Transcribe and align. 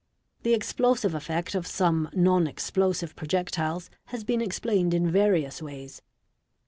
The 0.41 0.55
explosive 0.55 1.13
effect 1.13 1.53
of 1.53 1.67
some 1.67 2.09
non 2.13 2.47
explosive 2.47 3.15
projectil 3.15 3.87
$ 3.89 3.89
has 4.05 4.23
been 4.23 4.41
explained 4.41 4.95
in 4.95 5.11
various 5.11 5.61
ways. 5.61 6.01